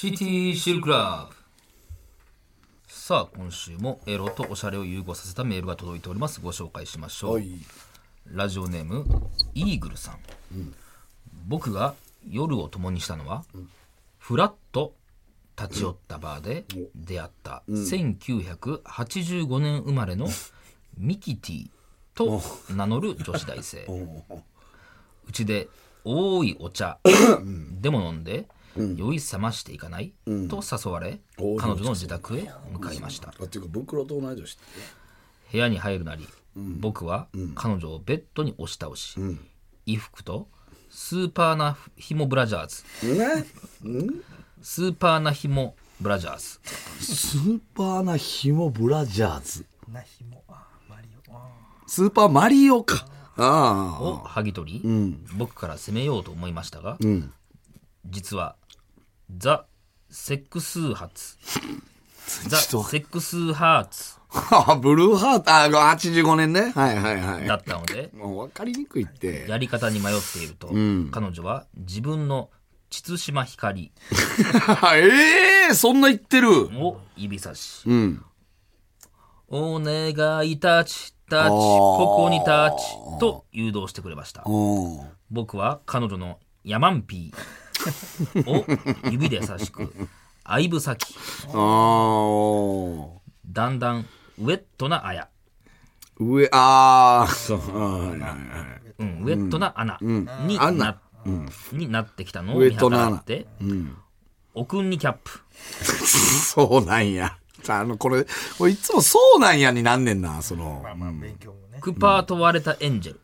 [0.00, 1.34] シティシルクラブ。
[2.86, 6.40] さあ今週もエロとおしゃれを融合させたメールが届いております。
[6.40, 7.48] ご紹介しましょう、はい。
[8.30, 9.04] ラジオネーム
[9.54, 10.20] イーグルさん、
[11.48, 11.96] 僕が
[12.30, 13.44] 夜を共にしたのは、
[14.20, 14.94] フラッと
[15.60, 20.28] 立ち寄ったバーで出会った1985年生まれの
[20.96, 21.70] ミキティ
[22.14, 22.40] と
[22.70, 23.84] 名乗る女子大生。
[25.26, 25.68] うちで
[26.04, 27.00] 多いお茶
[27.80, 28.46] でも飲んで
[28.96, 30.12] 酔い覚ましていかない、
[30.48, 33.28] と誘われ彼女の自宅へ向かいました。
[33.38, 34.62] あっていうか袋と同い年って。
[35.52, 39.38] 部屋に入るなり、僕は彼女をベッドに押し倒し、衣
[39.98, 40.48] 服と
[40.90, 43.14] スーパーなひもブラジャーズ。
[43.16, 43.44] ね
[44.60, 46.60] スーパーなひもブラジャーズ。
[47.04, 49.66] スーパーなひもブラジャーズ？
[49.90, 51.34] なひもあマリオ。
[51.34, 51.48] あ
[51.86, 53.06] スーパーマリオか。
[53.40, 56.98] あを剥ぎ取り、僕から攻めようと思いましたが、
[58.04, 58.56] 実は
[59.36, 59.66] ザ・
[60.10, 61.36] セックスハーツ。
[62.48, 64.18] ザ・セックスハーツ。
[64.30, 66.72] あブルーハートあ85年ね。
[66.74, 67.46] はいはいはい。
[67.46, 68.10] だったので。
[68.14, 69.46] もう分かりにくいって。
[69.48, 70.68] やり方に迷っていると、
[71.10, 72.50] 彼女は自分の
[72.90, 73.92] 秩島光。
[74.96, 76.68] ええそんな言ってる。
[76.78, 78.24] を指さし、うん。
[79.48, 80.10] お願
[80.46, 81.50] いタッチ、タッチ、ー。
[81.50, 82.84] ここにタッチ
[83.20, 84.42] と誘導してくれました。
[84.46, 87.67] うん僕は彼女のヤマンピー
[88.46, 88.64] を
[89.10, 89.92] 指で優しく、
[90.44, 91.14] 相ぶ先、
[93.46, 94.06] だんだん
[94.38, 95.28] ウェットなあや、
[96.18, 97.58] 上ああそう。
[97.58, 98.94] はいはいはい。
[98.98, 101.00] うん、ウェットな穴に穴な,、
[101.72, 103.46] になってきたのを見計らって、
[104.54, 107.36] おくんにキャップ、そうなんや。
[107.68, 108.24] あのこれ
[108.56, 110.80] これいつもそうなんやになんねんなその。
[110.82, 111.78] まあまあ勉強もね。
[111.80, 113.20] クパーと割れたエンジェル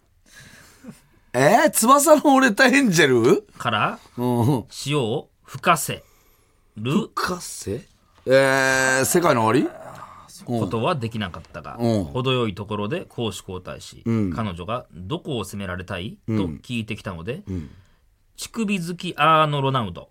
[1.36, 3.42] えー、翼の折れたエンジェル？
[3.58, 4.64] からうん。
[4.86, 6.04] 塩を吹かせ
[6.76, 7.08] る。
[7.08, 7.82] かせ？
[8.24, 9.70] えー、世界の終わ
[10.44, 12.04] ことはできなかったが、うん。
[12.04, 17.42] 程よいところで攻守交代し、彼女がどこを攻められたい、と聞いてきたので、
[18.36, 20.10] 乳首好きアーノ・ロナウド。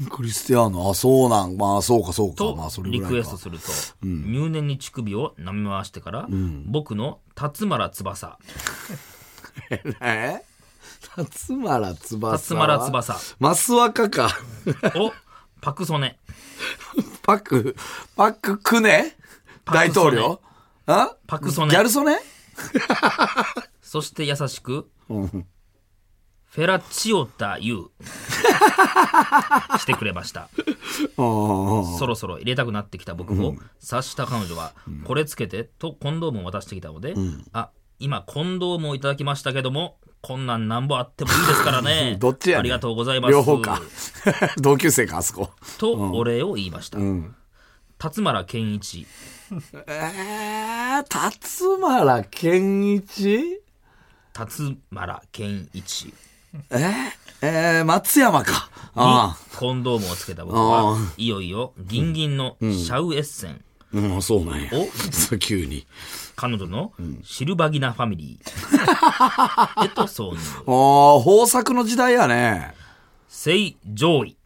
[0.00, 0.88] りクリスティアーノ？
[0.88, 1.58] あそうなん。
[1.58, 2.36] まあそうかそうか。
[2.36, 3.66] とまあそれぐリクエストすると、
[4.02, 6.28] 入念に乳首を舐め回してから、
[6.64, 8.38] 僕の辰村翼
[10.00, 10.42] え？
[11.14, 12.38] 辰村翼。
[12.38, 13.14] 辰村翼。
[13.38, 14.30] マスワカか
[14.96, 15.12] を
[15.60, 16.18] パクソネ。
[17.22, 17.76] パク
[18.16, 19.16] パククネ？
[19.64, 20.40] 大統領？
[20.86, 21.16] あ？
[21.26, 21.72] パクソネ。
[21.72, 22.18] ギャルソネ
[23.82, 29.78] そして優しく、フェラチオタユー。
[29.78, 30.48] してくれました。
[31.16, 34.72] そろそろ入れたくなってきた僕を察した彼女は、
[35.04, 37.14] これつけてとコンドームを渡してきたので、
[37.52, 42.16] あ、今コンドームをいただきましたけども、こんなんなんぼあってもいいですからね。
[42.20, 42.60] どっちやねん。
[42.60, 43.32] ありがとうございます。
[43.32, 43.80] 両方か。
[44.58, 45.50] 同級生かあそこ。
[45.78, 46.98] とお礼を言いました。
[47.98, 49.06] 辰村健一、
[49.86, 53.60] えー、辰村健一？
[54.32, 56.06] 辰村健一。
[56.06, 56.14] に
[56.70, 56.82] えー、
[57.42, 58.70] えー、松山か。
[58.94, 63.50] あコンドームをつけた僕は、いよいよギンギンのシャウエッセン。
[63.50, 63.64] あうん
[64.20, 64.70] そうなんや。
[64.72, 65.86] をそう急に。
[66.36, 66.92] 彼女の
[67.22, 69.84] シルバギナファミリー。
[69.84, 70.38] へと挿入。
[70.66, 72.74] ああ豊作の時代やね。
[73.28, 74.36] セイ・ジョイ。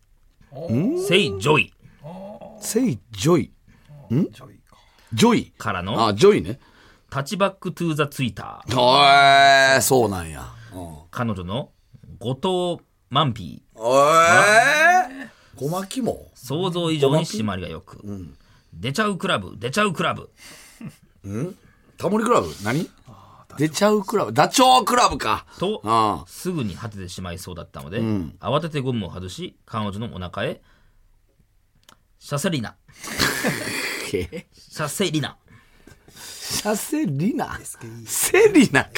[1.06, 1.72] セイ・ジョイ。
[2.60, 3.50] セイジョイ？
[4.32, 4.76] ちょいか。
[5.12, 5.52] ジョイ。
[5.58, 6.06] からの？
[6.06, 6.58] あジョイね。
[7.10, 9.74] タッチバック・トゥ・ザ・ツイッター。
[9.74, 10.46] へえそうなんや。
[11.10, 11.70] 彼女の
[12.18, 13.80] 後藤マンピー。
[13.80, 16.30] ええ小牧も？
[16.34, 18.02] 想像以上に締まりがよく。
[18.80, 20.30] 出ちゃうクラブ、出ちゃうクラブ。
[21.96, 22.48] タモリクラブ？
[22.62, 22.90] 何？
[23.56, 24.32] 出ちゃうクラブ？
[24.32, 25.46] ダチョウクラブか。
[25.58, 28.00] と、あすぐに果ててしまいそうだったので、
[28.40, 30.60] 慌ててゴムを外し、彼女のお腹へ、
[32.18, 32.74] シャセリナ、
[34.12, 34.46] え。
[34.52, 35.36] シャセリナ。
[36.10, 37.58] シャセリナ？
[38.06, 38.90] セリナか。
[38.90, 38.92] っ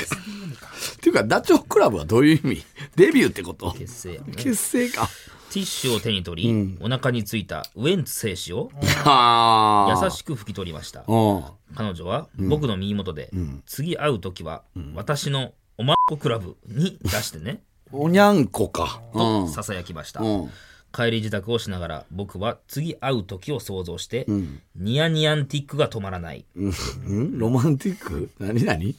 [1.01, 2.65] ていうかダチョウクラブはどういう意味？
[2.97, 3.73] デビューってこと？
[3.73, 4.33] 結成やね。
[4.37, 5.09] 結成か
[5.53, 8.71] ティッシュを手に取り、お腹についたウエンツ精子を
[9.05, 11.05] ああ優しく拭き取りました。
[11.07, 11.43] うん
[11.75, 13.31] 彼女は僕の耳元で、
[13.67, 14.63] 次会う時は、
[14.95, 17.61] 私のおまっこクラブに出してね、
[17.93, 19.01] おにゃんこか。
[19.13, 20.21] とささやきました。
[20.21, 20.51] うん。
[20.93, 24.27] 帰り自宅をしながら僕は次会う時を想像して、
[24.75, 26.47] ニヤニヤンティックが止まらない。
[26.57, 27.39] うん。
[27.39, 28.31] ロマンティック？
[28.39, 28.95] 何何？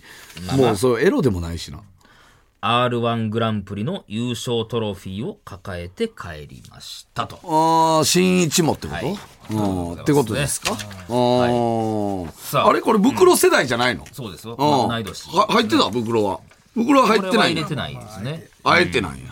[0.55, 1.81] もうそうエロでもないしな
[2.61, 7.39] R1 グランプリの優勝トロフィーを抱えて帰りましたと。
[7.43, 9.17] ああ新一もってこと、はい。
[9.51, 9.55] う
[9.97, 10.01] ん。
[10.01, 12.31] ってことですか、あー。
[12.33, 12.69] さあ。
[12.69, 14.53] あれこれ袋世代じゃないの、そうですよ。
[14.53, 14.57] うん。
[14.57, 15.89] 同い入ってた？
[15.91, 16.39] 袋は。
[16.73, 18.47] 袋は入ってない入れてないですね。
[18.63, 19.27] あえてなんや、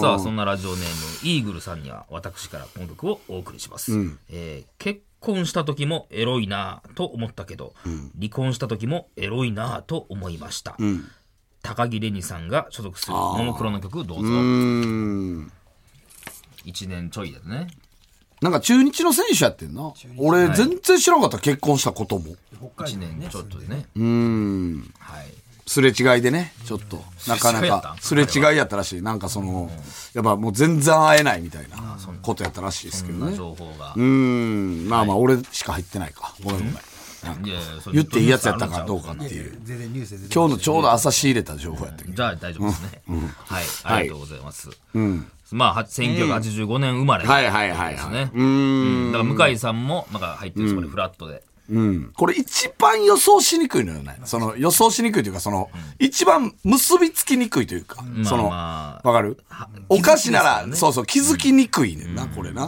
[0.00, 3.92] さあそんなラジオネームイーグルさんには私からこの曲をお送りします、
[4.30, 7.74] えー結婚した時もエロいなぁと思ったけど、
[8.18, 10.76] 離婚した時もエロいなぁと思いました、
[11.62, 15.52] 高木レニさんが所属するももクロの曲どうぞうーん。
[16.64, 17.68] 1年ちょいだね
[18.40, 19.92] なんか中日の選手やってんな。
[20.18, 22.34] 俺、全然知らなかった、結婚したことも。
[22.76, 24.94] 1年ちょっとでねうーん。
[24.98, 25.26] はい
[25.64, 29.00] すれ違いでね、ちょっと、なかなか、すれ違いやったらしい。
[29.00, 29.70] なんかその、
[30.12, 33.36] やっぱもう全然会えないみたいなことやったらしいですそんなけどね。
[33.36, 34.88] 情報が、うーん。
[34.88, 36.34] まあまあ、俺しか入ってないか。
[36.42, 36.74] ごめんごめん。
[37.92, 39.58] 言っていいやつやったかどうかっていう。
[40.32, 42.04] 今日のちょうど朝仕入れた情報やった。
[42.04, 43.64] じゃあ大丈夫ですね、はい。
[43.84, 44.70] ありがとうございます、
[45.52, 48.16] まあは1985年生まれはいはいはいですね。
[48.16, 48.24] はい。
[48.24, 49.12] うーん。
[49.12, 52.12] だから向井さんもなんか入ってるんですこれフラットでうん。
[52.16, 54.18] これ一番予想しにくいのよね。
[54.24, 59.38] その予想しにくいというか、その、一番結びつきにくいというか、その、まわかる？
[59.88, 62.14] お菓子なら、そうそう、気づきにくいねん。
[62.14, 62.66] な、これな。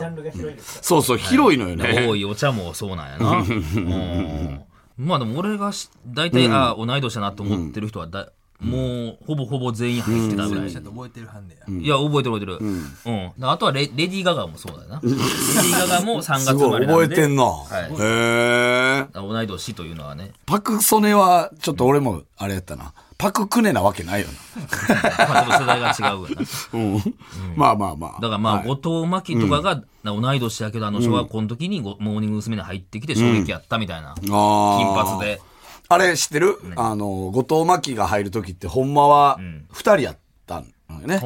[0.83, 2.07] そうそう、広いのよね。
[2.09, 3.31] 多いお茶もそうなんやな。
[3.43, 4.61] うん。
[4.97, 8.29] まあでも俺がし大体、あ同い年だなと思ってる人はだ、
[8.65, 17.45] もうほぼほぼ全員入ってたぐらい、覚えてるはんねや、いや覚えてる覚えてる、うんあとはレレディー・ガガもそうだよなレディー・ガガも3月生まれなんで覚えてんな。
[17.45, 19.07] はいへえ。
[19.15, 22.93] 同い年というのはねパクソネは、ちょっと俺も、あれやったな。
[23.17, 24.27] パククネなわけないよ
[25.19, 26.47] まあちょっと世代が違うよなな。
[26.75, 27.15] うん。
[27.57, 28.21] まあまあまあ。
[28.21, 32.57] だからまあ、はい後藤真希とかが、同い年やけど、あの、小学校の時にご、モーニング娘。
[32.57, 34.15] に入ってきて衝撃やったみたいな。
[34.21, 35.41] 金あー髪で。
[35.89, 36.59] あれ知ってる？
[36.77, 39.39] あの、後藤真希が入るときって、ほんまは、
[39.71, 41.21] 二人やったのよね。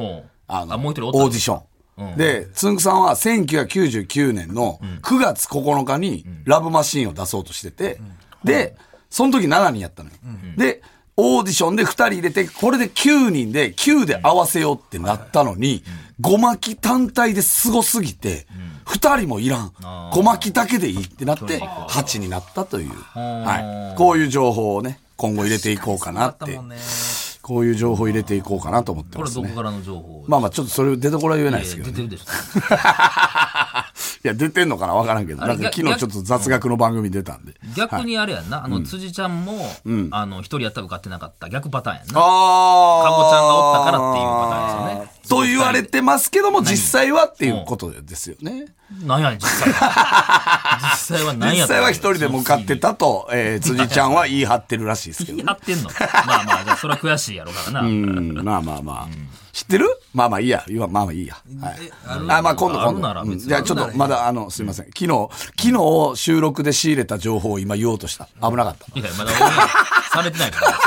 [0.47, 2.15] あの、オーディション。
[2.17, 7.99] で、つんくさんは1999年の9月9日にラブマシーンを出そうとしてて、
[8.43, 8.75] で、
[9.09, 10.15] その時7人やったのよ。
[10.55, 10.81] で、
[11.17, 15.83] オーディションで2人入れて、これで9人で9で合わせようってなったのに、
[16.21, 18.47] ごまき単体ですごすぎて、
[18.89, 19.71] 2人もいらん。
[20.11, 22.89] ごまきだけでいいってなって、8になったという。
[23.13, 23.97] はい。
[23.97, 26.59] こういう情報をね、今後入れていこうかなって
[27.41, 29.41] こういう情報入れていこうかなと思ってますね。
[29.41, 30.23] これどこからの情報？
[30.27, 32.25] まあまあ、ちょっとそれ出所は言えないですけどね出てるでしょ。
[34.23, 35.45] いや、出てんのかなわからんけど。
[35.45, 37.53] なんか昨日ちょっと雑学の番組出たんで。
[37.75, 39.65] 逆にあれやんな、あの、辻ちゃんも、
[40.11, 42.19] あの、一人やったら受かってなかった逆パターンやんな。
[42.19, 43.03] ああ。
[43.03, 48.65] かぼちゃんがおったからっていうパターンですよねと言われてますけども、実際はっていうことですよね。
[49.03, 50.79] なんやねん、実際は。
[50.91, 55.43] 実際は何や実際は一人で向かってたと、えー、辻ちゃんは言い張ってるらしいですけどね。
[55.43, 55.89] 言い張ってんの
[56.25, 57.81] まあまあ、それは悔しいやろからな。
[57.81, 59.07] うん、まあまあまあ。
[59.53, 59.87] 知ってる？
[60.13, 60.63] まあまあいいや。
[60.67, 61.37] まあまあいいや。
[61.61, 61.75] はい。
[62.07, 63.35] あ、まあ今度あ今度。
[63.35, 64.85] じゃあちょっとまだあの、すいません。
[64.87, 65.29] 昨日、
[65.59, 68.27] 昨日収録で仕入れた情報を今言おうとした。
[68.41, 68.99] 危なかった。
[68.99, 69.31] いや、まだ
[70.11, 70.77] されてないから。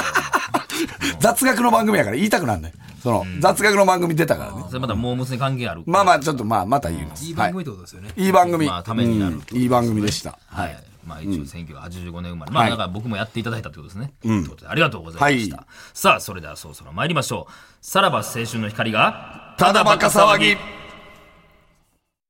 [1.20, 2.72] 雑学の番組やから言いたくなんね
[3.02, 4.64] その、雑学の番組出たからね。
[4.68, 5.82] それまたモームスに関係ある。
[5.86, 7.24] まあまあ、ちょっとまあ、また言います。
[7.24, 8.66] いい番組ってことですよね、はいいい番組。
[8.66, 10.38] まあためになるうんいい番組でした。
[10.46, 10.91] ははいい。。
[11.04, 12.52] まあ一応1985年生まれ。
[12.52, 14.12] まあはいだから僕もやっていただいたということですね。
[14.22, 15.56] ということでありがとうございました。
[15.56, 17.52] はいさあ、それではそろそろ参りましょう。
[17.80, 20.56] さらば青春の光が、ただバカ騒ぎ。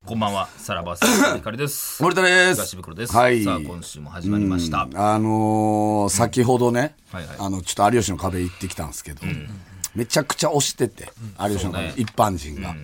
[0.04, 2.02] こんばんは、さらば青春の光です。
[2.02, 2.54] 森田です。
[2.54, 3.14] 東袋です。
[3.16, 4.80] はいさあ、今週も始まりました。
[4.82, 9.20] あのー先ほどね、はいはいあの、ちょっと有吉の壁行ってきたんですけど、
[9.94, 12.74] めちゃくちゃ押してて、有吉の壁、ね一般人が、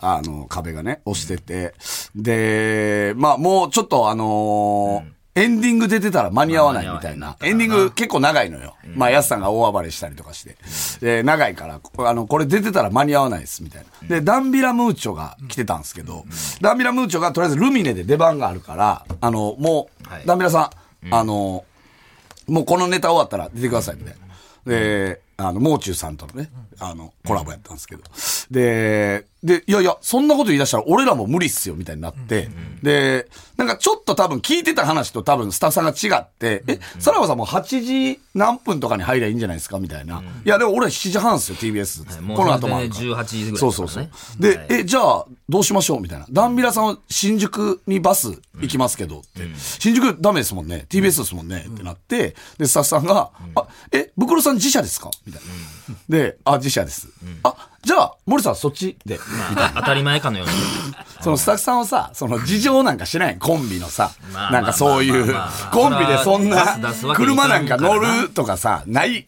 [0.00, 1.74] あの、壁がね、押してて、
[2.16, 7.36] で、まあ、もうちょっとあのーエンディング出てたら間に合わないみたいな。
[7.42, 8.76] エンディング結構長いのよ。
[8.94, 10.56] まあ、やすさんが大暴れしたりとかして。
[11.00, 14.08] で、長いから、こあの、これ出てたら間に合わないです、みたいな。
[14.08, 16.26] で、ダンビラムーチョが来てたんですけど、
[16.60, 20.70] ダンビラムーチョがとりあえずルミネで出番があるから、あの、もう、はいダンビラさ
[21.02, 21.64] ん、あの、
[22.46, 24.14] もうこのネタ終わったら出てください、みたい
[24.66, 24.70] な。
[24.70, 28.02] で、あの、もう中さんとのね、あの、コラボやったんですけど。
[28.50, 32.48] で、で、いやいや、そんなこと言い出したら俺らも無理っすよ、みたいになって。
[32.82, 40.22] で、なんかちょっと多分聞いてた話と多分スタッフさんが違って、え、さらばさんもう8時何分とかに入りゃいいんじゃないですかみたいな。
[40.44, 43.00] いや、でも俺は7時半っすよ、TBS はいこの後もあるから。
[43.00, 44.08] 全然18時ぐらいねそうそうそう。
[44.38, 46.26] で、はいえ、じゃあ、どうしましょうみたいな。
[46.30, 49.42] ダンビラさんは新宿にバス行きますけどって。
[49.56, 50.86] 新宿ダメですもんね。
[50.88, 51.66] TBS ですもんね。
[51.68, 55.10] ってなって、で、スタッフさんが、あ、え、ブクロさん自社ですか？
[55.26, 55.94] みたいな。
[56.08, 57.08] で、あ、自社です。
[57.42, 59.18] あ、じゃあ、森さんそっちで。
[59.58, 60.52] まあ当たり前かのように。
[61.22, 65.34] そのスタッフさんはさ、その事情なんか知らんやんコンビのさまあ、なんかそういう
[65.70, 66.76] コンビでそんな
[67.14, 69.24] 車なんんか乗るとかさ、ない、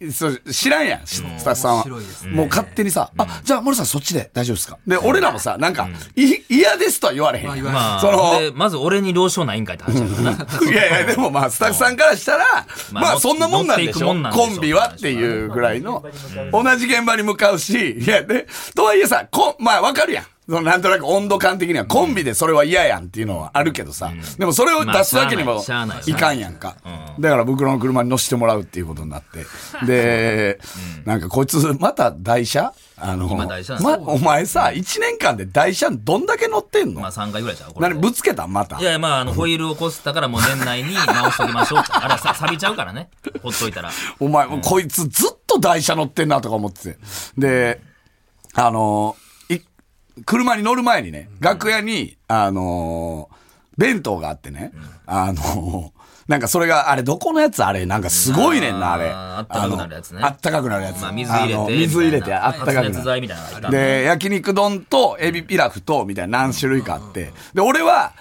[0.51, 1.85] 知らんやん、スタッフさんは。
[2.33, 7.65] もう勝手にさ、あ、じゃあ森さんそっちで大丈夫ですかで、俺らもさ、なんか、い嫌ですとは言われへん。
[7.65, 10.73] まあ、その、で、まず俺に了承ないんかいって話だからな。
[10.73, 16.05] いやいや、でもまあ、スタッフさんからしたら、まあまあ、そんなもんなんでしょコンビはっていうぐらいの、
[16.53, 18.44] 同じ現場に向かうし、いや、で、
[18.75, 20.27] どとはいえさ、こ、まあわかるやん。
[20.47, 25.65] そのなんとなく温度感的にはコンビでそれは嫌やんっていうのはあるけどさ、でもそれを出すわけにも
[26.07, 26.77] いかんやんか。
[27.19, 29.47] だから袋の車に乗せてもらうっていうことになって。
[29.87, 30.61] で、
[31.07, 32.75] なんかこいつまた台車？
[32.97, 33.49] あの、ま、
[34.07, 38.45] お前さ、1年間で台車どんだけ乗ってんの、まあ3回ぐらいちゃうこれ何ぶつけた？
[38.45, 38.83] んまたい。
[38.83, 41.79] やいや、まあ、あの、ホイールをこすったからもう年内に直しときましょう。
[41.79, 43.09] あれはさ、錆びちゃうからね。
[43.43, 43.91] ほっといたら。
[44.21, 46.99] お前、こいつずっと台車乗ってんなとか思ってて。
[47.39, 47.94] で、
[48.55, 49.17] あの
[49.49, 49.59] い、
[50.25, 53.29] 車に乗る前にね、楽屋に、あの
[53.77, 54.73] 弁当があってね、
[55.07, 55.93] あの
[56.27, 59.11] なんかそれが、あれどこのやつあれ、なんかすごいねんな、あれ。
[59.11, 61.03] あったかくなるやつねあったかくなるやつ。
[61.03, 61.79] まあ、水入れて。
[61.79, 62.87] 水入れて、あったかくなる。
[62.87, 67.33] 発熱剤みたいなで、焼肉丼とエビピラフと、みたいな何種類かあって。
[67.53, 68.13] で、俺は、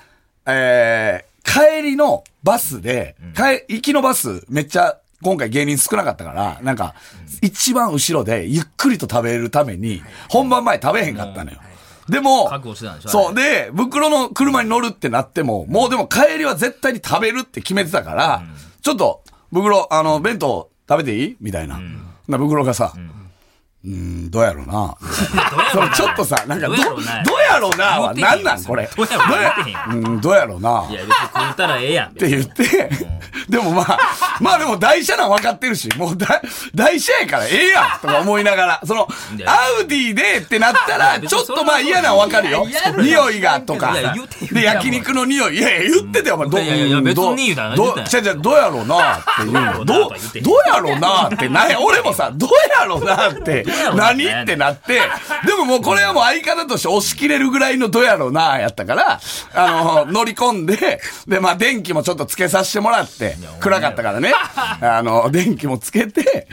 [0.46, 6.94] えー、帰りのバスで、帰、行きのバス、めっちゃ、今回芸人少なかったから、なんか、
[7.42, 11.58] 一番後ろでゆっくりと食べるために、本番前食べへんかったのよ。
[12.10, 12.50] でも
[13.10, 13.36] そう。
[13.36, 18.44] で、袋の車に乗るってなっても、もうでも帰りは絶対に食べるって決めてたから、
[18.82, 21.38] ちょっと、袋、あの、弁当食べていい？
[21.40, 21.80] みたいな。
[22.28, 22.94] な、袋がさ、
[23.86, 24.96] うーん、どうやろうな。
[25.74, 27.02] そのちょっとさ、なんかど、どう
[27.52, 27.86] やろうな。
[28.00, 28.90] は何なんこれ。
[28.96, 29.64] どうやろうな。
[29.92, 30.86] 言 うんどうやろうな。
[30.90, 32.08] いや、別に食うたらええやん。
[32.08, 32.90] って言って、
[33.50, 34.00] でもまあ、
[34.40, 36.42] まあでも台車なん分かってるし、もうだ
[36.74, 38.00] 台車やからええやん。
[38.02, 39.06] とか思いながら、その、
[39.46, 42.66] アウディでってなったいら、ちょっとまあ嫌なの分かるよ。
[43.00, 43.94] 匂いがとか。
[44.50, 45.58] で、焼肉の匂い。
[45.58, 46.50] いやいや、言ってたよ、お前。
[46.50, 47.56] どういやいや別に言
[48.22, 49.52] じゃどうやろうなっていう。
[49.52, 49.84] の。
[49.84, 50.10] どう
[50.42, 52.50] どうやろうなってな俺もさ、どう
[52.80, 54.26] やろう、なって何？
[54.44, 55.02] ってなって、
[55.46, 59.20] でももうこれはもう相方として押し切れるぐらいのどうやろうなやったから、
[59.54, 64.34] あの、乗り込んで、で、まあ電気もちょっとつけさせてもらって、暗かったからね。
[64.82, 66.48] あの、電気もつけて、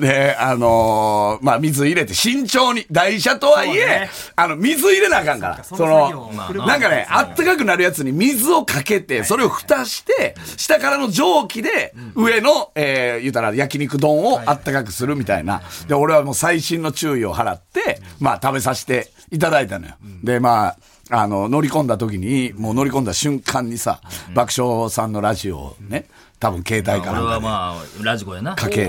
[0.00, 5.64] で、あのまあ水入れて慎重に、台車とはいえ、あの、水入れなあかんから。
[5.64, 6.30] その、
[6.66, 15.62] なんかね、あったかくなるやつに水をかけて、それを蓋して、下からの蒸気で、上の、えー、言うたら焼肉丼をあったかくするみたいな。
[15.86, 19.94] で、俺はもう細心の注意を払って、まあ食べさせていただいたのよ。
[20.22, 20.76] で、まあ、
[21.10, 24.00] あの、乗り込んだ時に、もう乗り込んだ瞬間にさ、
[24.34, 26.06] 爆笑さんのラジオをね、
[26.38, 28.56] 多分携帯か俺なんかではまあ、ラジコやな。
[28.56, 28.88] かけ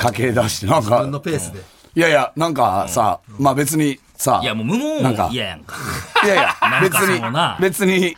[0.00, 1.60] かけ出して、なん自分のか、ペースで。
[1.94, 5.76] いやいや、なんかさ、まあ別にさ、いや、もう無言なんかも嫌やんか。
[6.24, 7.20] いやいや、 別に
[7.60, 8.16] 別に、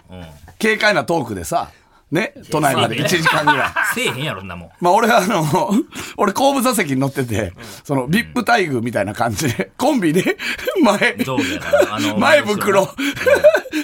[0.60, 1.70] 軽快なトークでさ、
[2.10, 3.72] ね、都内まで1時間ぐらい。
[3.94, 4.70] せえへんやろ、んなもん。
[4.80, 5.44] まあ俺はあの、
[6.16, 10.36] 俺後部座席に乗ってて、その、ビップ待遇みたいな感じで、コンビで、
[10.82, 11.16] 前、
[12.18, 12.88] 前袋。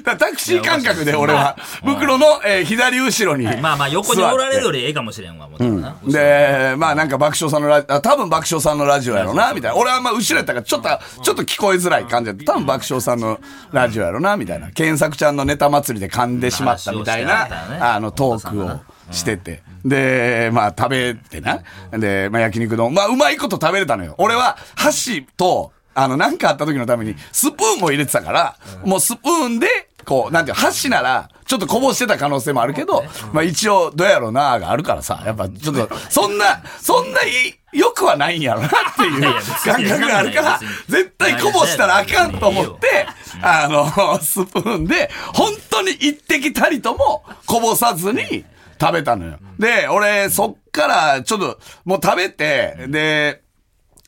[0.04, 3.44] タクシー感覚で俺は、袋の、えー左後ろに。
[3.60, 5.96] まあまあ、横におられるよりええかもしれんわ、もうな。
[6.06, 9.76] で、まあなんか爆笑さんのラジオ、あ多分爆笑さんのラジオやろな、みたいな。
[9.76, 10.88] 俺はまあ後ろやったから、ちょっと、
[11.22, 12.52] ちょっと聞こえづらい感じだった。
[12.52, 13.40] 多分爆笑さんの
[13.72, 14.70] ラジオやろな、みたいな。
[14.70, 17.48] 検索ちゃんのネタ祭りで噛んでしまったみたいな、
[17.80, 18.80] あの、トークを
[19.12, 19.62] してて。
[19.84, 21.62] で、まあ食べてな。
[21.92, 22.92] で、まあ焼肉丼。
[22.92, 24.14] まあうまいこと食べれたのよ。
[24.18, 33.02] 俺は箸と、あの、なんかあった時のために、スプーンも入れてたから、もうスプーンで、こう、なんていうの箸なら、ちょっとこぼしてた可能性もあるけど、
[33.32, 37.18] まあ一応、どうやろうながあるからさ、やっぱちょっと、そんな、そんな
[37.72, 39.20] 良くはないんやろなっていう
[39.64, 43.04] 感覚があるから絶対こぼしたらあかんと思って、
[43.42, 48.44] あの、スプーンで、本当に一滴たりともこぼさずに
[48.80, 49.40] 食べたのよ。
[49.58, 53.42] で、俺、そっから、ちょっと、もう食べて、で、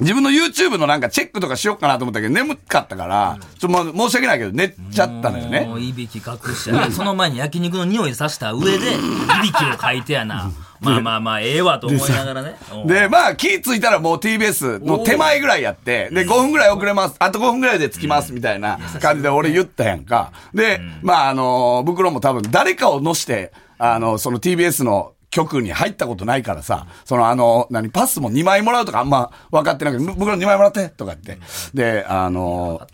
[0.02, 5.74] 自分の YouTube のなんかチェックとかしようかなと思ったけど、眠かったから、ちょっと申し訳ないけど、寝ちゃったのよねも。
[5.74, 8.96] ういびき隠して、その前に焼肉の匂いさした上で、い
[9.42, 10.50] びきをかいてやな。
[10.82, 12.56] まあまあまあ、ええわと思いながらね。
[12.72, 17.14] うんで、まあ、気ついたらもう TBS の手前ぐらいやって、で、5分ぐらい遅れます。
[17.20, 20.32] あと5分ぐらいで着きます、みたいな感じで俺言ったやんか。
[20.52, 31.42] で、まあ、あの、袋も多分誰かを乗して、あの、その TBS の局に入ったことないからさ、そのあの、何、パスも2枚もらうとかあんま分かってないけど、袋2枚もらってとか言って。
[31.74, 32.86] で、あの、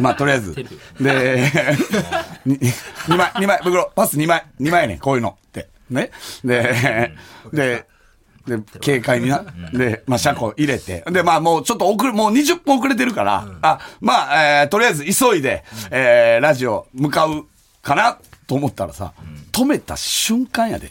[0.00, 0.54] まあ、とりあえず。
[1.00, 1.50] で、
[2.44, 5.68] に2枚、2枚、袋、パス2枚、2枚ね、こういうのって。
[5.88, 6.10] ね。
[6.44, 7.12] で、
[7.52, 7.86] で、
[8.46, 9.44] で、軽快にな。
[9.72, 11.04] で、まあ、車庫入れて。
[11.10, 15.62] で、まあ、もうちょっと遅れ、もう20分遅れてるから、あ、まあ、えーとりあえず急いで、
[15.92, 17.46] えーラジオ向かう
[17.82, 19.12] かなと思ったらさ、
[19.52, 20.90] 止めた瞬間やで。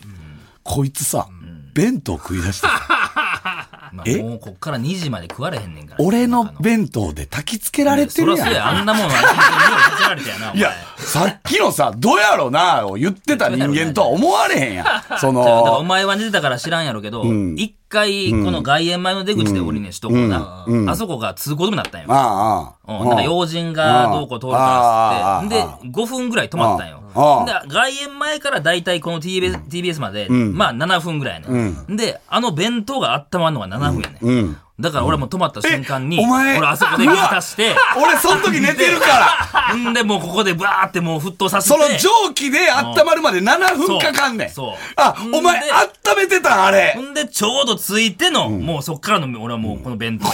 [0.69, 1.27] こいつさ、
[1.73, 3.67] 弁当食い出してさ。
[3.91, 4.21] まあ、え？
[4.21, 6.05] もうこっから2時まで食われへんねんから。
[6.05, 8.51] 俺の弁当で焚き付けられてるやん。
[8.53, 10.53] や、あんなもんは、やな。
[10.53, 14.85] いや、さっきのさ、どうやろなを言ってた人間とは思われへんやん。
[15.17, 17.23] そじゃあだからおの、前は寝てたから知らんやろけど、
[17.55, 22.07] 一、回、この外苑前の出口で降りねしとこうな、あそこが通行止めになったんよ。
[22.09, 26.98] ああ、なんか用心がどうこう通るからっつって、で、5分ぐらい止まったんよ。
[27.15, 31.95] ああで、外苑前からだいたいこの TBS, TBS まで、まあ7分ぐらいやねん。
[31.95, 34.25] で、あの弁当が温まるのが7分やねん。
[34.25, 34.57] うん。
[34.79, 39.37] だから俺も止まった瞬間に、俺あそこで水足して、俺その時寝てるか
[39.67, 41.77] ら、んで、もうここでバーってもう沸騰させて。
[41.77, 44.49] その蒸気で温まるまで7分かかんねん。
[44.49, 47.01] そうあ、お前で温めてたんあれほ。
[47.01, 50.33] んで、ちょうどついての、もうそっからの、俺はもうこの弁当や。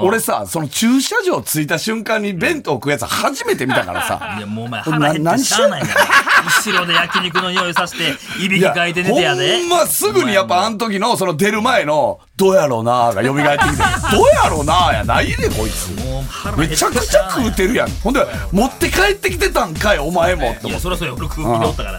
[0.00, 4.34] 俺さ、その駐車場着いた瞬間に弁当食うやつ初めて見たからさ。
[4.38, 5.98] いや、もうお前な腹減ってしゃあないんだよ。
[6.46, 9.58] 後ろで焼肉の匂いさせて、いびきかいて寝てやで。
[9.58, 13.82] ほんますぐにやっぱあの時のその出る前の、どうやろうなーが蘇ってきて、
[14.16, 15.88] どうやろうなーやないでこいつ。
[16.04, 17.90] もう腹め減ってちゃくちゃ食うてるやん。
[18.02, 20.52] ほんで、持って帰ってきてたんかい、お前も。
[20.52, 21.98] っていや、そりゃそうや、俺空気でおったからな。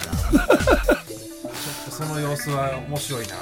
[1.91, 3.36] その様子は面白いな。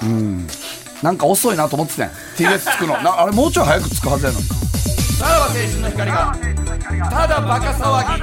[1.03, 2.11] なんか遅いなと思ってたやん。
[2.11, 3.01] TBS 着くの。
[3.01, 4.39] なあれもうちょい早く着くはずやの。
[4.39, 6.35] さらば青春の光が
[7.09, 8.21] ただバカ騒ぎ、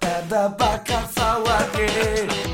[0.00, 2.47] ただバカ騒ぎ。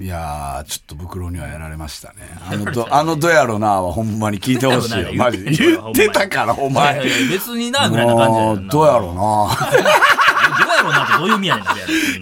[0.00, 2.16] いやー、ちょっと袋にはやられましたね。
[2.50, 5.12] あのど、あのどやろなはほんまに聞いてほしいよ。
[5.14, 5.50] マジで。
[5.50, 6.96] 言ってたから、お前。
[6.96, 9.70] や別にな、ぐらいな感じやもうどうやろうな。
[10.92, 11.62] どうやろうなってどういう意味やね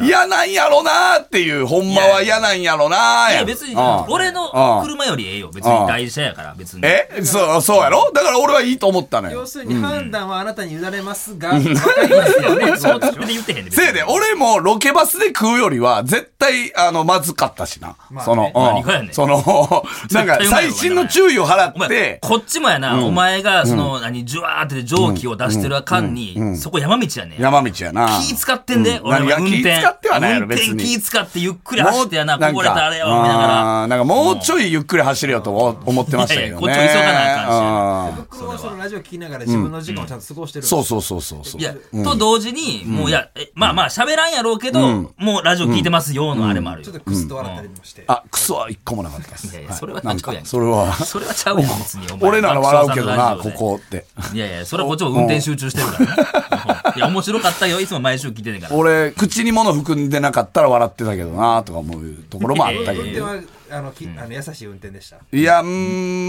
[0.04, 0.06] ん。
[0.06, 5.50] 嫌なんやろなっていう、ほんまは嫌なんやろないや、別にうん、俺の車よりええよ。
[5.52, 6.82] 別に台車やから、別に。
[6.84, 7.08] え？
[7.24, 8.10] そう、そうやろ？
[8.12, 9.40] だから俺はいいと思ったのよ。
[9.40, 9.46] 要。
[9.46, 12.76] するに判断はあなたに委ねますが、わかいりますよね。
[12.76, 13.70] そうで言ってへんで。
[13.70, 17.96] せいで、俺もロケバスで食うよりは、絶対、あの、まずかったしな。
[18.10, 18.24] まあね。
[18.24, 19.14] その、何がやねん。
[19.14, 19.38] その、
[20.12, 27.40] なんか、最新の注意を払って、こっちもやな、お前が、その、何、ジュワーって蒸気を出してる間に、そこ山道やねん。
[27.40, 28.20] 山道やな。
[28.20, 29.62] 気使ってんで、俺は運転。
[29.62, 33.86] 気使ってはないやろ運別に転気使ってゆっくり走ってやな、こぼれたあれよ、見ながら。
[33.86, 35.52] なんかもうちょいゆっくり走れよと
[35.84, 36.66] 思ってましたけどね。
[36.66, 40.66] いやいやこっちも急がなあかんしうん僕はそのラジオ聞きながら自分の時間をちゃんと過ごしてる。
[40.66, 41.60] そうそうそうそうそう。
[41.60, 46.94] いや、と同時に、もういや、えまあまあ喋らんやろうけど、もうラジオ聞いてますよのあれもあるよちょっ。
[46.98, 48.04] とクスと笑ったりもして。
[48.06, 49.48] あ、クソは一個もなかったです。
[49.48, 50.92] いやいやそれはなんかそれは。
[50.94, 52.06] それはちゃうやん、別に。
[52.20, 54.04] 俺なら笑うけどな、ここって。
[54.32, 56.92] いやいや、それはこっちも運転集中してるからね。
[56.96, 57.80] いや、面白かったよ。
[57.80, 58.74] いつも毎週聞いてんねんから。
[58.76, 63.02] 俺、口に物含んでなかったら笑ってたけどな、とか思うところもあったけど。
[63.02, 65.18] 運転は、あの、きあの優しい運転でした。
[65.32, 65.68] いや、うー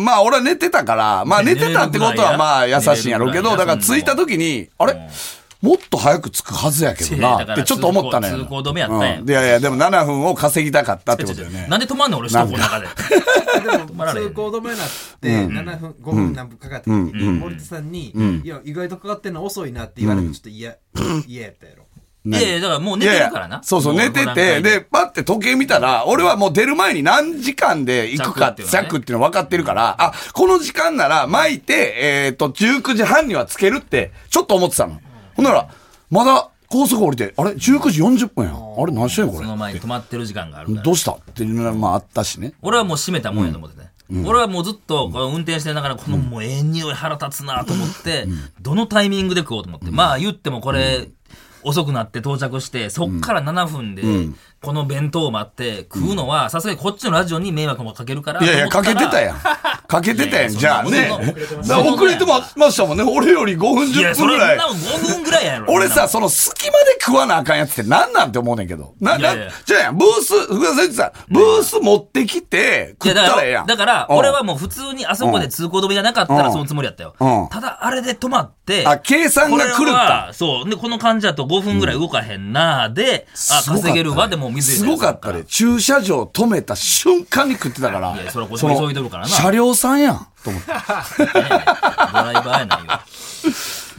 [0.02, 5.10] ん、まあ俺は寝てたから、まあ寝てたってことはまあ優しいんやろうけど、だから着いた時に、あれ？
[5.62, 8.38] もっと早く着くはずやけどなってちょっと思ったのよ。
[8.38, 11.68] 通行止めやったんやうんいやいや、でも7分を稼ぎたかったってことだよね。
[11.70, 12.88] なんで止まんの俺、首都高の中で。
[13.78, 14.88] でも、まられへん通行止めになっ
[15.20, 20.76] て、7分、5分何分かかった時に、森田さんに、いや、意外とかかってんの遅いなって言われて、ちょっと嫌、
[21.28, 21.79] 嫌やったやろ。
[22.26, 23.64] いやいや、だからもう寝てるからな。
[23.64, 35.00] そうそう、も寝てて、で、パって時計見たら、俺はもう出る前に何時間で行くかって、着っていうのはね着っていうの分かってるから、あ、この時間なら巻いて、えっ、と、19時半にはつけるって、ちょっと思ってたの。
[35.36, 35.70] ほんなら、
[36.10, 38.56] まだ高速降りて、あれ ?19 時40分やん。
[38.56, 40.82] あれ何してんのこその前に止まってる時間がある。
[40.84, 41.14] どうした？
[41.14, 42.54] っていうのがまああったしね。
[42.62, 43.90] 俺はもう閉めたもんやと思ってね。
[44.26, 48.28] 俺はもうずっとこの運転してながら、このもうええ匂い腹立つなと思って、
[48.62, 49.92] どのタイミングで食おうと思って。
[49.92, 51.10] まあ言ってもこれ、
[51.64, 54.04] 遅くなって到着して、そっから7分で、
[54.62, 58.44] この弁当を待って食うのは、さすがにこっちのラジオに迷惑もかけるから。
[58.44, 59.24] いやいや、かけてたん。
[59.24, 59.38] やん。
[59.88, 61.10] かけてたやん、 じゃあね。
[61.64, 63.04] 遅れてましたもんね。
[63.04, 64.66] 俺より5分、10いや、そ分ぐらいれな。
[64.66, 65.66] 5分ぐらいやろ。
[65.74, 68.94] 俺さ、その隙間で食わなあかんやつって何なんて思うねんけど。
[69.00, 69.34] な、な、
[69.66, 73.66] じゃあやん、ブース、福田さん言ってた、ブース持ってきて、いやだから食ったらええやん。
[73.66, 77.48] だから、うん俺はもう普通にあそこで通行止めがなかったうんらそのつもりやったようん。
[77.50, 79.94] ただ、あれで止まって、あ、計算が狂った。
[79.94, 80.70] はそう。
[80.70, 85.44] で、この感じだと5分ぐらい動かへんなで、あ、稼げるわ、でもう水すごかったで。
[85.46, 88.16] 駐車場止めた瞬間に食ってたから。
[88.16, 90.28] いやそれはこっちも急いでるからな車両さんやん。
[90.44, 90.68] と思って。
[90.68, 93.02] ドライバーやないよ。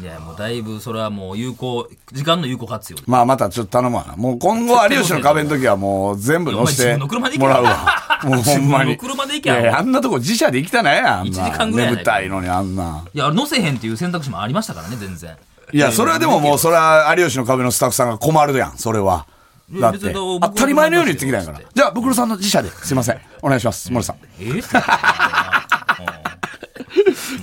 [0.01, 3.05] いや、もうだいぶ、それはもう有効、時間の有効活用で。
[3.07, 4.17] まあまたちょっと頼むわな。
[4.17, 6.97] もう今後有吉の壁の時はもう全部乗せて
[7.39, 8.21] もらうわ。
[8.25, 8.93] もうほんまに。
[8.93, 11.07] 自分の車で行けやあんなとこ自社で行きたないやん。
[11.07, 13.05] あんな一時間ぐらい眠たいのにあんな。
[13.13, 15.37] いや、乗せへんっていう選択肢もありましたからね、全然。
[15.73, 19.27] いや、それはでももう、それは有吉の壁のスタッフさんが困るやん、それは。
[19.73, 21.61] だって、当たり前のように言ってきたんやから。
[21.73, 23.21] じゃあ、ブクロさんの自社で、すいません。
[23.43, 24.17] お願いします、森さん。
[24.41, 24.61] え？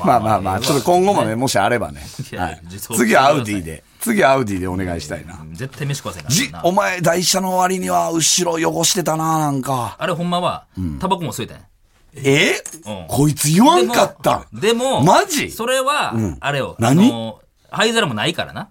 [0.04, 0.42] まあまあ。
[0.42, 2.02] まあ、ちょっと今後もね、もしあればね。
[2.10, 3.84] 次はアウディで。
[4.00, 5.40] 次アウディでお願いしたいな。
[5.54, 6.30] 絶対飯食わせな。
[6.30, 9.96] じ、お前、台車の割には後ろ汚してたな、なんか。
[9.98, 10.66] あれほんまは、
[11.00, 11.64] タバコも吸えたんや。
[12.16, 12.62] え？
[12.86, 13.06] うん。
[13.08, 14.60] こいつ言わんかったん。
[14.60, 15.50] でも、マジ？
[15.52, 17.36] それは、あれよ、何？
[17.70, 18.70] 灰皿もないからな。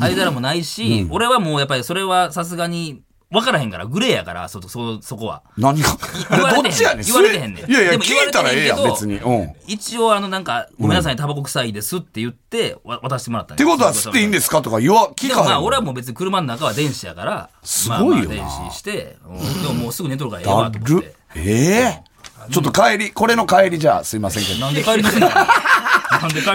[0.00, 5.42] 灰皿もないし、俺はもうやっぱりそれはさすがに、分からへんから、グレーやから、そ、そ、そこは。
[5.58, 5.98] 何が？
[6.30, 7.04] 言われてへんどっちやねん？
[7.04, 9.16] 言われてへんねんいやいや、でも聞いたらええやん、別に。
[9.16, 9.44] うん。
[9.46, 15.46] っ一応、あの、なんか、ごめんなさい、タバコ臭いですって言って、わ渡してもらったんてことは吸っていいんですかとか言わ、聞かへん。
[15.46, 21.14] まあ、俺はもう別に車の中は電子やから、すごいよ電子して、うんでももうすぐ寝とるからええわだと思ってる。。
[21.34, 21.50] え
[21.98, 22.04] え？
[22.52, 24.60] ちょっと帰り、これの帰りじゃあ、すいませんけど。
[24.60, 25.28] なんで帰りのせんの？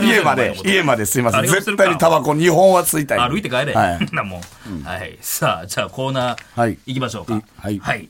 [0.02, 1.46] 家まで、家まですいません。
[1.46, 3.30] 絶対にタバコ2本は吸いたい。
[3.30, 3.74] 歩いて帰れ。
[3.74, 4.08] はい。
[4.14, 5.18] なもう、はい。
[5.22, 7.42] さあ、じゃあコーナー、はい行きましょうか。
[7.58, 8.10] はいはい。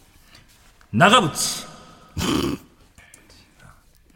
[0.93, 1.67] 長渕。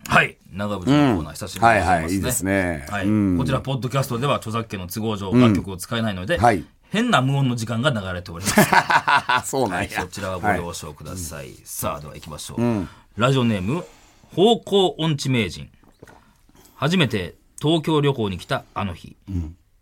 [0.07, 0.37] はい。
[0.51, 2.01] 長渕のコーナー、久しぶりでございますね。
[2.01, 3.05] はいはいいいですねはい。
[3.05, 9.49] うんこちら、ポッドキャストでは著作権の都合上、楽曲を使えないので、はい変な無音の時間が流れております。
[9.49, 9.89] そうなんや。
[10.01, 11.53] そちらはご了承ください。
[11.65, 12.87] さあ、では行きましょう。
[13.17, 13.83] ラジオネーム、
[14.33, 15.69] 方向音痴名人。
[16.75, 19.15] 初めて東京旅行に来たあの日、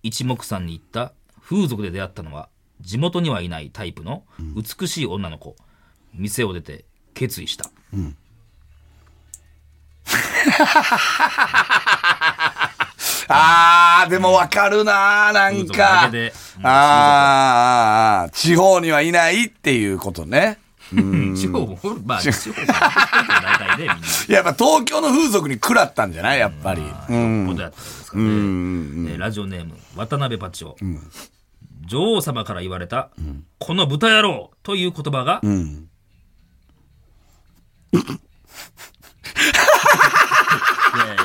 [0.04, 2.50] 一目散に行った風俗で出会ったのは、
[2.82, 4.24] 地元にはいないタイプの
[4.56, 5.56] 美しい女の子。
[6.14, 7.70] 店を出て決意した。
[13.30, 16.10] あー、でもわかるなー、なんか
[16.62, 20.60] あーあー、地方にはいないっていうことね。
[20.92, 22.50] 地方も、まあ、地方。
[22.62, 23.96] も、大体でみんな。
[24.36, 26.40] やっぱ東京の風俗に食らったんじゃない？
[26.40, 26.82] やっぱり。
[27.10, 27.48] うん。
[27.48, 30.76] ことやったんですかね、えーラジオネーム渡辺パチオ、
[31.86, 33.10] 女王様から言われた、
[33.60, 35.88] この豚野郎という言葉が、ん
[37.94, 37.98] い
[40.98, 41.16] やいや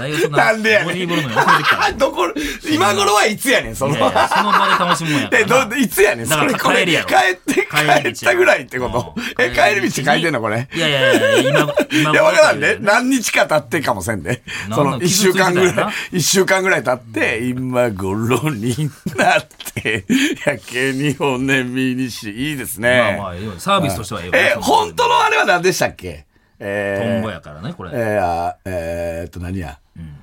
[0.00, 0.62] だいぶそんななん。
[0.62, 1.08] でやねん
[1.98, 2.26] どこ、
[2.70, 3.96] 今頃はいつやねん、その。
[3.96, 5.66] いやいやその場で楽しむもんやかえ、らな。
[5.66, 6.86] ど、いつやねん、だからそれこれ。
[6.86, 9.14] 帰って、帰ったぐらいってこと？
[9.16, 9.44] うん。
[9.44, 10.02] え、帰り道。
[10.04, 10.68] 書いてんのこれ？
[10.74, 12.76] いやいやいや今今いや、わからんね。
[12.80, 14.42] な何日か経ってかもせんで。
[14.68, 15.90] なんその、一週間ぐ傷ついてたよな？
[15.90, 20.04] らい、一週間ぐらい経って、今頃になって、
[20.46, 23.16] やけに骨身にし、いいですまあね。
[23.20, 24.32] まあえサービスとしてはええよ。
[24.34, 26.24] え、本当のあれは何でしたっけ？
[26.24, 26.29] ト
[26.60, 29.78] えーンボやからねこれ、えー、あえー、っと、何や。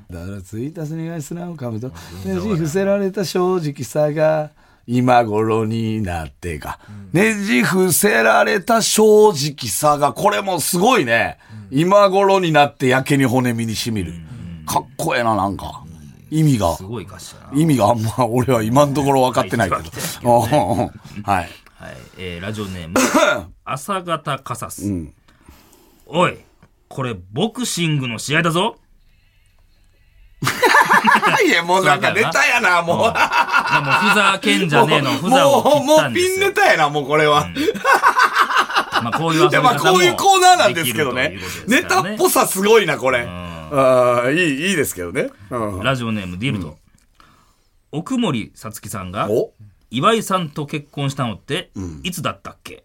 [0.10, 1.94] だから、ついたすにがスラムかむと、ね
[2.26, 4.52] じ伏せられた正直さが、
[4.86, 6.80] 今頃になってか。
[7.12, 11.38] ねじ伏せられた正直さが、これもすごいね。
[11.70, 14.14] 今頃になってやけに骨身にしみる。
[14.66, 15.84] かっこええな、なんか。
[16.30, 16.78] 意味が。
[17.54, 19.82] 意味があんま、俺は今のところ分かってないけど。
[20.24, 20.88] うんうんうん。
[21.24, 21.50] はい。
[21.80, 22.96] はい、えーラジオネーム。
[23.66, 24.90] 朝方カサス、
[26.08, 26.38] おい
[26.88, 28.78] これボクシングの試合だぞ
[31.46, 32.98] いや、もうなんかネタやな、もう。
[32.98, 37.50] まあもうふざけんじゃねえのふざをもう、切もうピンネタやな、もうこれは。
[39.04, 41.72] まあこういう まあこういうコーナーなんですけどねできるということ。
[41.72, 43.28] ネタっぽさすごいな、これ。
[43.28, 45.30] ああ、いい、いいですけどね。
[45.50, 45.84] うん。
[45.84, 46.78] ラジオネームディルト、
[47.92, 49.52] 奥森さつきさんがお
[49.90, 51.72] 岩井さんと結婚したのって
[52.04, 52.84] いつだったっけ、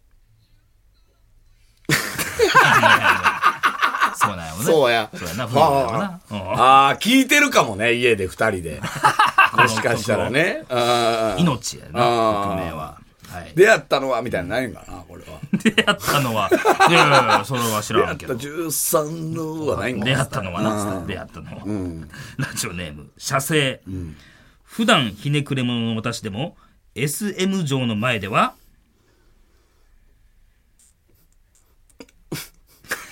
[4.14, 4.52] そうなんや。
[4.54, 5.10] もんねそうや。
[5.14, 5.44] そうやな。
[5.44, 8.80] 夫婦だよな、うんああ、聞いてるかもね、家で二人で。
[9.56, 10.64] もしかしたらね。
[10.68, 11.40] あー。
[11.40, 15.38] 命やなあー匿名は、はい、出会ったのはみたいなのないんかな、これは。
[15.62, 16.50] 出会ったのは。
[16.88, 20.10] いやいやいやそれは知出会ったらんけど13のはないんかな。
[20.12, 21.04] 出会ったのはな。
[21.06, 22.06] 出会ったのは、
[22.38, 23.82] ラジオネーム射精、
[24.62, 26.56] 普段ひねくれ者の私でも
[26.94, 28.54] SM 城の前では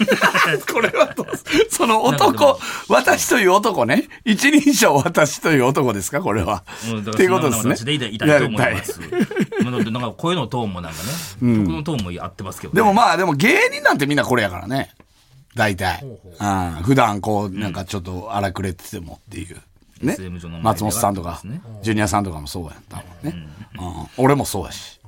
[0.73, 1.27] これはどう
[1.69, 2.59] その男、
[2.89, 4.09] 私という男ね。
[4.25, 6.65] 一人称私という男ですか、これは。
[7.13, 7.77] っていうことですね。
[7.77, 9.01] 私でいたいと思います。
[9.91, 11.09] なんか声のトーンもなんかね、
[11.41, 12.77] 曲のトーンも合ってますけど、ね。
[12.77, 14.91] でもまあ、でも芸人なんてみんなこれやからね。
[15.55, 16.03] 大体。
[16.03, 19.57] うん普段こう、なんかちょっと荒くれててもっていう。
[20.01, 20.17] ね
[20.63, 21.43] 松本さんとか
[21.83, 23.49] ジュニアさんとかもそうやったもんね。
[23.79, 24.99] うん俺もそうやし。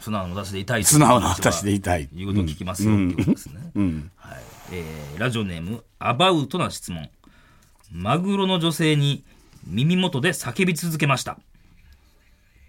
[0.00, 3.54] 素直な私でいたいと素直な私でいたいいうことを聞きますよ、っていうことですね。
[4.16, 4.38] はい
[4.72, 7.08] えーラジオネーム、アバウトな質問。
[7.90, 9.24] マグロの女性に
[9.66, 11.38] 耳元で叫び続けました。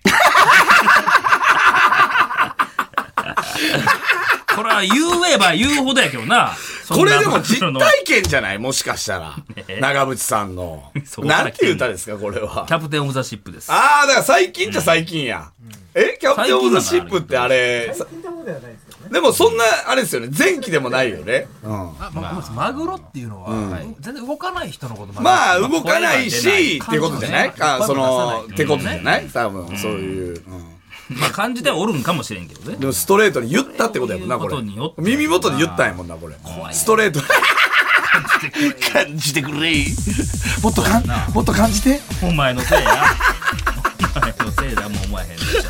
[4.55, 4.91] これは言
[5.33, 6.53] えば言うほどやけどな。
[6.89, 8.57] これでも実体験じゃない？
[8.57, 9.35] もしかしたら。
[9.79, 10.91] 長渕さんの。
[11.19, 12.65] なんていう歌ですか、これは。
[12.67, 12.73] キ。
[12.73, 13.71] ャプテンオブザシップです。
[13.71, 15.51] ああ、だから最近じゃ最近や。
[15.93, 16.17] え？
[16.19, 19.09] キャプテンオブザシップってあれ、ではないですけどね。
[19.11, 21.47] でもそんな、あれですよね、前期でもないよね。
[21.63, 21.71] うん。
[21.73, 26.47] あまあマグロっていうのは、全然動かない人のことまあ、動かないし、
[26.83, 26.97] ってい。
[26.97, 27.51] うことじゃない？
[27.51, 29.27] か、その、ってことじゃない？
[29.27, 30.43] 多分、そういう。
[30.47, 30.68] うん
[31.09, 34.95] まあ感じてはおるんかもしれんけどねでもストレートに言ったってことやもんな、これそういうことによっ。
[34.95, 36.35] て耳元で言ったんやもんな、これ。
[36.71, 37.19] ストレート。
[38.93, 39.85] 感じてくれ。
[40.61, 41.99] もっとかん、もっと感じて。
[42.21, 43.03] お前のせいや
[44.15, 45.61] お前のせいだもう思わへんでしょ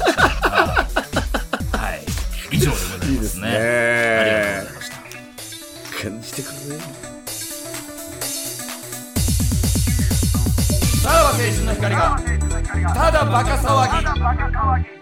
[1.78, 1.95] は
[2.52, 3.58] い以上でございますねね
[4.19, 6.54] ありがとうございました感じてくれ。
[11.02, 12.19] さらば青春の光が、
[12.93, 14.98] ただバカ騒ぎ。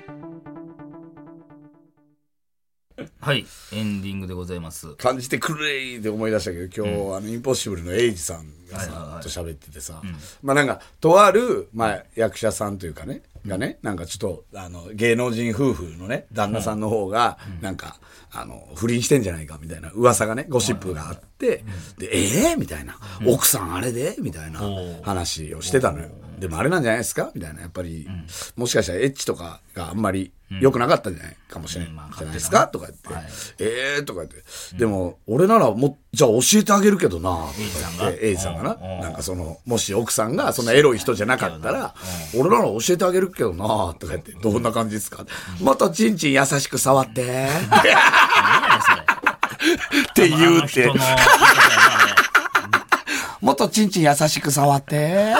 [3.27, 3.45] はい。
[3.73, 4.95] エンディングでございます。
[4.95, 9.29] 感じてくれって思い出したけど、今日、あの、インポッシブルのエイジさんがはいはいはい。
[9.29, 10.01] さ、と喋っててさ、
[10.41, 14.19] まあなんか、とある、まあ役者さんというかね、がね、なんかちょっ
[14.53, 17.97] と、あの、芸能人夫婦のね、旦那さんの方が、なんか、
[18.31, 21.65] あの、不倫してんじゃないかみたいな噂がね、ゴシップがあって、
[21.97, 24.61] で、ええみたいな、奥さんあれでみたいな
[25.01, 26.07] 話をしてたのよ。
[26.37, 27.31] でもあれなんじゃないですか？
[27.33, 27.61] みたいな。
[27.61, 28.07] やっぱり、
[28.55, 31.35] もしかしたらエッチとかがあんまり良くなかったんじゃない？
[31.49, 31.91] かもしれない。
[32.17, 32.67] じゃないですか？
[32.67, 33.63] とか言って。
[33.63, 34.43] ええー、とか言って。
[34.77, 37.53] でも、俺ならもう、じゃあ教えてあげるけどな、とか
[37.99, 38.75] 言って、エイジさんがな。
[39.01, 41.95] なんかその、もし奥さんがそんなエロい人じゃなかったら、
[42.35, 45.25] 俺なら教えてあげるけどな、とか言って、どんな感じですか？
[45.59, 47.47] もっとチンチン優しく触って。
[50.11, 50.87] って言うって
[53.41, 55.33] もっとチンチン優しく触って。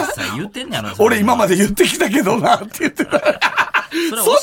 [0.00, 3.20] れ実際言うてんねやろ俺今まで言ってきたけどな、って言ってた。
[4.10, 4.38] それそんな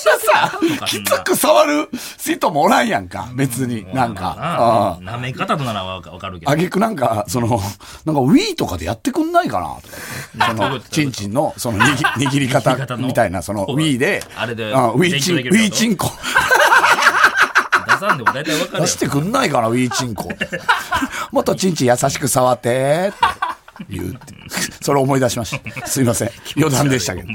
[0.50, 3.86] さきつく触る人もおらんやんか、別に。
[3.94, 4.36] なんか。
[4.38, 7.48] あなめ方とならわかるけどあげくなんか、その、
[8.06, 10.56] なんか Wii とかでやってくんないかなとか。
[10.56, 16.12] その、チンチンの、その握り、握り方みたいな、その Wii で、あれでうん Wii チン、Wii チンコ。
[17.86, 20.30] 出さんでも大体わかるよ出してくんないかな、Wii チンコ。
[21.32, 24.33] もっとチンチン優しく触って、って言うって。
[24.84, 25.88] それ思い出しました。
[25.88, 26.32] すいません。
[26.58, 27.30] 余談でしたけど。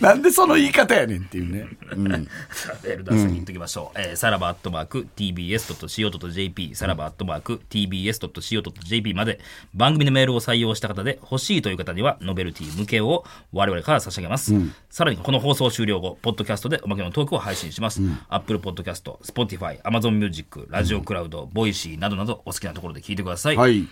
[0.00, 1.66] なんでその言い方やねんっていうね。
[1.92, 2.08] うん。
[2.08, 4.00] メール出先に言っときましょう。
[4.00, 9.40] えーさらばアットマーク tbs.co.jp さらばアットマーク tbs.co.jp まで
[9.74, 14.54] 番組のメールを採用した方で欲しいという方にはノベルティ向けを我々から差し上げます。
[14.88, 18.00] さらにこの放送終了後、ポッドキャストでおまけのトークを配信します。
[18.28, 23.56] Apple Podcast、Spotify、Amazon Music、ラジオクラウド、 Voicy などなどお好きなところで聞いてください。
[23.56, 23.86] はい。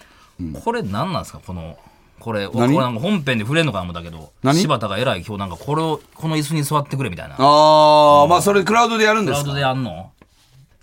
[0.63, 1.41] これ何なんですか？
[1.47, 1.79] この
[2.21, 2.53] これ、何？
[2.53, 4.61] これなんか本編で触れんのかな思ったけど、何？
[4.61, 7.37] 柴田が偉い今日なんかこれを、この椅子に座ってくれみたいな。
[7.37, 9.45] クああ、まあそれクラウドでやるんですか？
[9.45, 10.13] ラウドでやんの？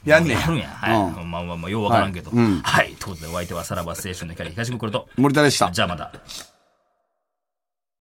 [0.06, 0.68] やんねややるんや。
[0.68, 1.26] はい。
[1.26, 2.32] まあまあまあ、ようわからんけど。
[2.32, 2.96] はい。
[3.00, 5.72] ということで、お相手はさらば青春の光東ブクロと、森田でした。
[5.72, 6.14] じゃあまた。